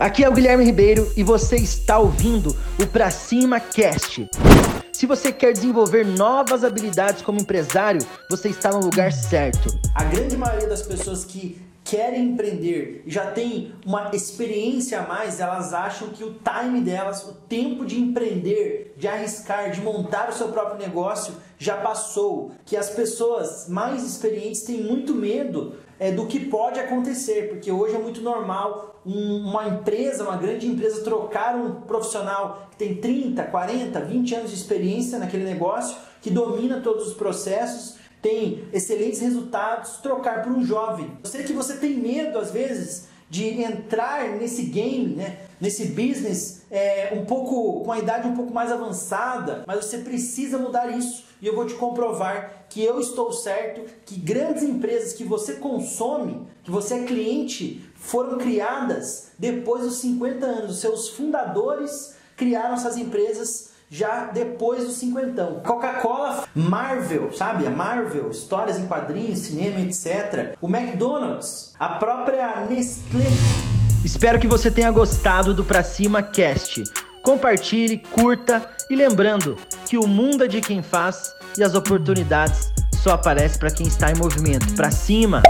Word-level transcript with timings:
Aqui 0.00 0.24
é 0.24 0.28
o 0.30 0.32
Guilherme 0.32 0.64
Ribeiro 0.64 1.12
e 1.14 1.22
você 1.22 1.56
está 1.56 1.98
ouvindo 1.98 2.56
o 2.78 2.86
Pra 2.86 3.10
Cima 3.10 3.60
Cast. 3.60 4.26
Se 4.90 5.04
você 5.04 5.30
quer 5.30 5.52
desenvolver 5.52 6.06
novas 6.06 6.64
habilidades 6.64 7.20
como 7.20 7.38
empresário, 7.38 8.00
você 8.30 8.48
está 8.48 8.70
no 8.70 8.80
lugar 8.80 9.12
certo. 9.12 9.68
A 9.94 10.04
grande 10.04 10.38
maioria 10.38 10.66
das 10.66 10.80
pessoas 10.80 11.26
que 11.26 11.60
querem 11.90 12.26
empreender 12.26 13.02
já 13.04 13.32
tem 13.32 13.74
uma 13.84 14.12
experiência 14.14 15.00
a 15.00 15.08
mais, 15.08 15.40
elas 15.40 15.74
acham 15.74 16.10
que 16.10 16.22
o 16.22 16.34
time 16.34 16.80
delas, 16.80 17.26
o 17.26 17.32
tempo 17.32 17.84
de 17.84 18.00
empreender, 18.00 18.94
de 18.96 19.08
arriscar, 19.08 19.72
de 19.72 19.80
montar 19.80 20.28
o 20.28 20.32
seu 20.32 20.50
próprio 20.50 20.78
negócio 20.78 21.34
já 21.58 21.76
passou. 21.76 22.52
Que 22.64 22.76
as 22.76 22.90
pessoas 22.90 23.68
mais 23.68 24.04
experientes 24.04 24.62
têm 24.62 24.80
muito 24.84 25.12
medo 25.12 25.74
é, 25.98 26.12
do 26.12 26.26
que 26.26 26.38
pode 26.38 26.78
acontecer, 26.78 27.48
porque 27.48 27.72
hoje 27.72 27.96
é 27.96 27.98
muito 27.98 28.20
normal 28.20 29.00
um, 29.04 29.48
uma 29.48 29.66
empresa, 29.66 30.22
uma 30.22 30.36
grande 30.36 30.68
empresa, 30.68 31.02
trocar 31.02 31.56
um 31.56 31.80
profissional 31.80 32.68
que 32.70 32.76
tem 32.76 32.94
30, 32.94 33.42
40, 33.42 34.00
20 34.00 34.34
anos 34.36 34.50
de 34.50 34.56
experiência 34.56 35.18
naquele 35.18 35.42
negócio, 35.42 35.96
que 36.22 36.30
domina 36.30 36.80
todos 36.80 37.08
os 37.08 37.14
processos 37.14 37.98
tem 38.20 38.64
excelentes 38.72 39.20
resultados, 39.20 39.98
trocar 39.98 40.42
por 40.42 40.52
um 40.52 40.64
jovem. 40.64 41.10
Eu 41.22 41.30
sei 41.30 41.44
que 41.44 41.52
você 41.52 41.74
tem 41.76 41.96
medo, 41.96 42.38
às 42.38 42.50
vezes, 42.50 43.08
de 43.28 43.62
entrar 43.62 44.28
nesse 44.30 44.64
game, 44.64 45.14
né? 45.14 45.38
nesse 45.60 45.86
business, 45.86 46.62
é, 46.70 47.12
um 47.12 47.24
pouco 47.24 47.84
com 47.84 47.92
a 47.92 47.98
idade 47.98 48.26
um 48.26 48.34
pouco 48.34 48.52
mais 48.52 48.72
avançada, 48.72 49.62
mas 49.66 49.84
você 49.84 49.98
precisa 49.98 50.58
mudar 50.58 50.88
isso. 50.90 51.24
E 51.40 51.46
eu 51.46 51.54
vou 51.54 51.66
te 51.66 51.74
comprovar 51.74 52.66
que 52.68 52.82
eu 52.82 53.00
estou 53.00 53.32
certo, 53.32 53.82
que 54.04 54.18
grandes 54.18 54.62
empresas 54.62 55.12
que 55.12 55.24
você 55.24 55.54
consome, 55.54 56.46
que 56.62 56.70
você 56.70 56.94
é 56.94 57.04
cliente, 57.04 57.84
foram 57.94 58.38
criadas 58.38 59.32
depois 59.38 59.82
dos 59.82 59.96
50 59.98 60.46
anos. 60.46 60.70
Os 60.72 60.80
seus 60.80 61.08
fundadores 61.10 62.14
criaram 62.36 62.74
essas 62.74 62.96
empresas 62.96 63.70
já 63.90 64.26
depois 64.26 64.84
do 64.84 64.92
cinquentão. 64.92 65.60
Coca-Cola, 65.64 66.44
Marvel, 66.54 67.32
sabe? 67.32 67.66
A 67.66 67.70
Marvel, 67.70 68.30
histórias 68.30 68.78
em 68.78 68.86
quadrinhos, 68.86 69.40
cinema, 69.40 69.80
etc. 69.80 70.56
O 70.60 70.68
McDonald's, 70.68 71.74
a 71.78 71.88
própria 71.88 72.66
Nestlé. 72.70 73.26
Espero 74.04 74.38
que 74.38 74.46
você 74.46 74.70
tenha 74.70 74.90
gostado 74.92 75.52
do 75.52 75.64
Pra 75.64 75.82
Cima 75.82 76.22
Cast. 76.22 76.84
Compartilhe, 77.22 77.98
curta 77.98 78.64
e 78.88 78.94
lembrando 78.94 79.56
que 79.86 79.98
o 79.98 80.06
mundo 80.06 80.44
é 80.44 80.48
de 80.48 80.60
quem 80.60 80.82
faz 80.82 81.34
e 81.58 81.62
as 81.62 81.74
oportunidades 81.74 82.72
só 83.02 83.12
aparecem 83.12 83.58
para 83.58 83.70
quem 83.70 83.86
está 83.86 84.10
em 84.10 84.14
movimento. 84.14 84.72
Pra 84.74 84.90
cima! 84.90 85.42